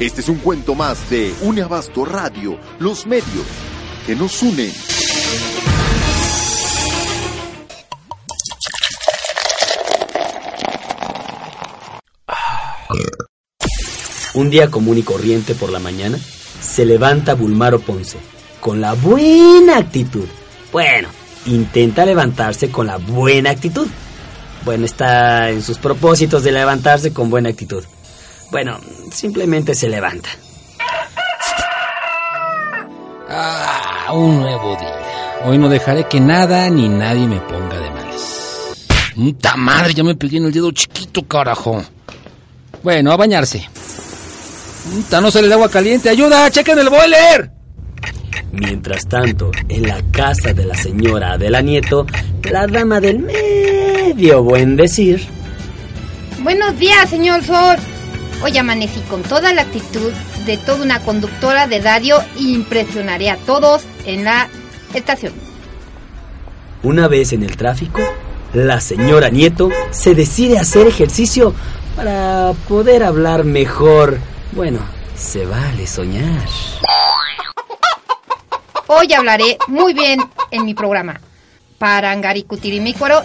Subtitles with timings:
[0.00, 3.44] Este es un cuento más de Uneabasto Radio, los medios
[4.06, 4.72] que nos unen.
[14.32, 16.18] Un día común y corriente por la mañana,
[16.62, 18.16] se levanta Bulmaro Ponce
[18.58, 20.26] con la buena actitud.
[20.72, 21.10] Bueno,
[21.44, 23.86] intenta levantarse con la buena actitud.
[24.64, 27.84] Bueno, está en sus propósitos de levantarse con buena actitud.
[28.50, 28.80] Bueno,
[29.12, 30.28] simplemente se levanta.
[33.28, 35.40] Ah, un nuevo día.
[35.44, 38.74] Hoy no dejaré que nada ni nadie me ponga de malas.
[39.14, 39.94] ¡Puta madre!
[39.94, 41.82] Ya me pegué en el dedo chiquito, carajo.
[42.82, 43.68] Bueno, a bañarse.
[44.92, 46.10] ¡Puta, no sale el agua caliente!
[46.10, 46.50] ¡Ayuda!
[46.50, 47.52] ¡Chequen el boiler!
[48.52, 52.04] Mientras tanto, en la casa de la señora Adela Nieto,
[52.42, 55.24] la dama del medio buen decir.
[56.42, 57.76] Buenos días, señor Sol.
[58.42, 60.12] Hoy amanecí con toda la actitud
[60.46, 64.48] de toda una conductora de radio y impresionaré a todos en la
[64.94, 65.34] estación.
[66.82, 68.00] Una vez en el tráfico,
[68.54, 71.54] la señora Nieto se decide a hacer ejercicio
[71.96, 74.18] para poder hablar mejor.
[74.52, 74.78] Bueno,
[75.14, 76.48] se vale soñar.
[78.86, 80.18] Hoy hablaré muy bien
[80.50, 81.20] en mi programa.
[81.76, 83.22] Parangaricutirimícuaro.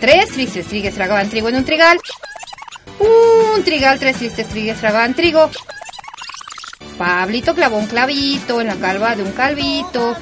[0.00, 2.00] Tres tristes trigues tragaban trigo en un trigal.
[2.98, 5.50] Un trigal, tres tristes trigues tragaban trigo.
[6.98, 10.16] Pablito clavó un clavito en la calva de un calvito.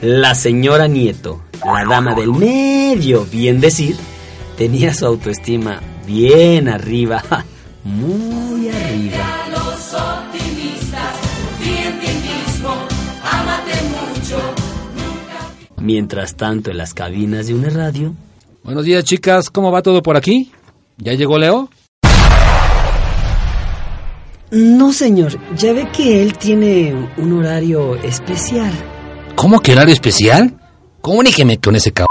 [0.00, 3.96] La señora Nieto, la dama del medio, bien decir,
[4.56, 7.22] tenía su autoestima bien arriba,
[7.84, 9.44] muy arriba.
[15.78, 18.14] Mientras tanto, en las cabinas de una radio,
[18.64, 19.50] Buenos días, chicas.
[19.50, 20.50] ¿Cómo va todo por aquí?
[20.96, 21.68] ¿Ya llegó Leo?
[24.50, 28.72] No, señor, ya ve que él tiene un horario especial.
[29.36, 30.58] ¿Cómo que horario especial?
[31.02, 32.08] Comuníqueme con ese cabrón.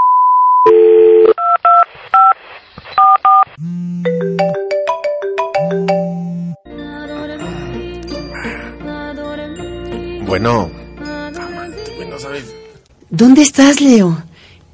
[10.28, 10.70] Bueno.
[11.96, 12.54] Bueno, ¿sabes?
[13.10, 14.22] ¿Dónde estás, Leo?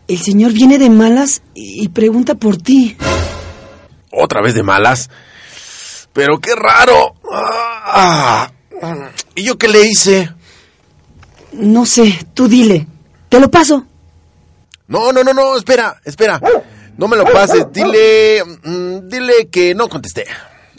[0.10, 2.98] El señor viene de malas y pregunta por ti.
[4.12, 5.10] ¿Otra vez de malas?
[6.14, 7.14] Pero qué raro.
[7.32, 8.52] Ah,
[9.36, 10.34] ¿Y yo qué le hice?
[11.54, 12.88] No sé, tú dile.
[13.30, 13.86] Te lo paso.
[14.88, 16.42] No, no, no, no, espera, espera.
[16.98, 17.68] No me lo pases.
[17.72, 18.44] Dile.
[18.64, 20.26] mm, Dile que no contesté.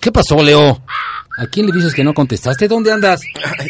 [0.00, 0.82] ¿Qué pasó, Leo?
[1.38, 2.66] ¿A quién le dices que no contestaste?
[2.66, 3.20] ¿Dónde andas?
[3.58, 3.68] Ay,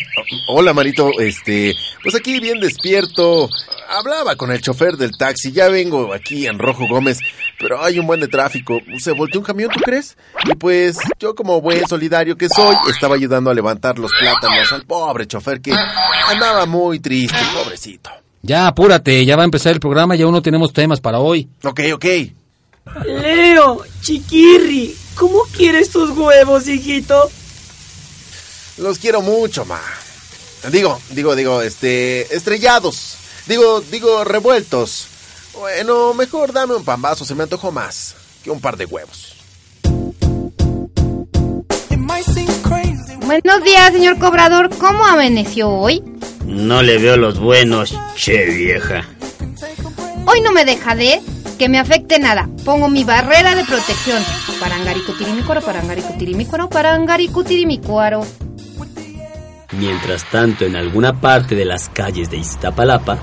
[0.49, 1.11] hola, Marito.
[1.19, 1.75] Este.
[2.03, 3.49] Pues aquí bien despierto.
[3.89, 5.53] Hablaba con el chofer del taxi.
[5.53, 7.19] Ya vengo aquí en Rojo Gómez.
[7.59, 8.79] Pero hay un buen de tráfico.
[8.99, 10.17] Se volteó un camión, ¿tú crees?
[10.47, 14.85] Y pues yo, como buen solidario que soy, estaba ayudando a levantar los plátanos al
[14.87, 15.73] pobre chofer que
[16.29, 18.11] andaba muy triste, pobrecito.
[18.43, 19.25] Ya, apúrate.
[19.27, 21.49] Ya va a empezar el programa y aún no tenemos temas para hoy.
[21.63, 22.07] Ok, ok.
[23.05, 27.31] Leo, chiquirri, ¿cómo quieres tus huevos, hijito?
[28.81, 29.81] Los quiero mucho, ma.
[30.73, 33.17] Digo, digo, digo, este, estrellados.
[33.47, 35.07] Digo, digo, revueltos.
[35.59, 39.37] Bueno, mejor dame un pambazo, se me antojó más que un par de huevos.
[43.27, 44.71] Buenos días, señor cobrador.
[44.79, 46.03] ¿Cómo amaneció hoy?
[46.47, 49.07] No le veo los buenos, che vieja.
[50.27, 51.21] Hoy no me dejaré
[51.59, 52.49] que me afecte nada.
[52.65, 54.25] Pongo mi barrera de protección.
[54.59, 58.27] Parangaricutirimícuaro, parangaricutirimícuaro, parangaricutirimícuaro.
[59.73, 63.19] Mientras tanto, en alguna parte de las calles de Iztapalapa,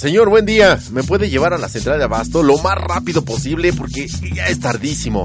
[0.00, 0.78] Señor, buen día.
[0.92, 3.74] ¿Me puede llevar a la central de abasto lo más rápido posible?
[3.74, 5.24] Porque ya es tardísimo.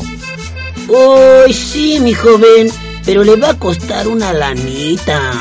[0.90, 2.70] Uy, sí, mi joven,
[3.06, 5.32] pero le va a costar una lanita.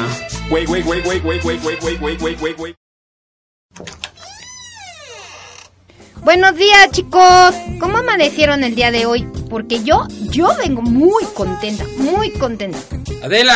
[6.23, 7.55] Buenos días, chicos.
[7.81, 9.27] ¿Cómo amanecieron el día de hoy?
[9.49, 12.79] Porque yo, yo vengo muy contenta, muy contenta.
[13.23, 13.55] Adela,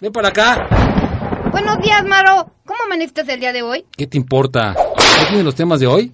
[0.00, 0.68] ven para acá.
[1.50, 2.50] Buenos días, Maro.
[2.66, 3.84] ¿Cómo amaneciste el día de hoy?
[3.96, 4.74] ¿Qué te importa?
[4.74, 6.12] ¿Ya tienes los temas de hoy?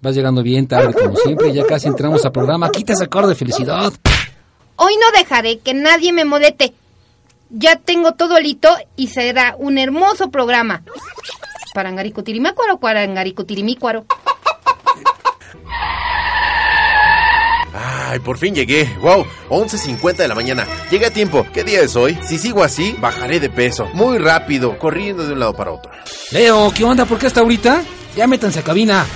[0.00, 2.70] Vas llegando bien tarde como siempre, ya casi entramos al programa.
[2.70, 3.92] Quita ese acorde de felicidad.
[4.76, 6.72] Hoy no dejaré que nadie me modete.
[7.50, 10.82] Ya tengo todo listo y será un hermoso programa.
[11.74, 14.06] Parangaricutirimícuaro, parangaricutirimícuaro.
[18.10, 18.90] Ay, por fin llegué.
[19.00, 20.66] Wow, 11.50 de la mañana.
[20.90, 21.46] Llegué a tiempo.
[21.54, 22.18] ¿Qué día es hoy?
[22.26, 23.86] Si sigo así, bajaré de peso.
[23.94, 25.92] Muy rápido, corriendo de un lado para otro.
[26.32, 27.04] Leo, ¿qué onda?
[27.04, 27.84] ¿Por qué hasta ahorita?
[28.16, 29.06] Ya métanse a cabina.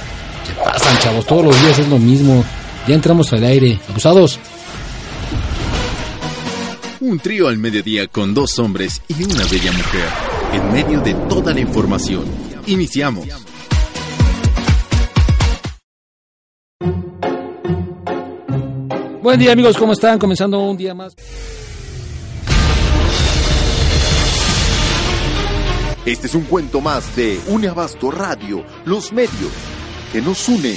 [0.46, 2.44] Se pasan, chavos, todos los días es lo mismo.
[2.86, 3.80] Ya entramos al aire.
[3.88, 4.38] Abusados.
[7.00, 10.08] Un trío al mediodía con dos hombres y una bella mujer.
[10.52, 12.26] En medio de toda la información.
[12.66, 13.26] Iniciamos.
[19.24, 20.18] Buen día amigos, ¿cómo están?
[20.18, 21.16] Comenzando un día más.
[26.04, 29.50] Este es un cuento más de Une Abasto Radio, los medios
[30.12, 30.76] que nos unen.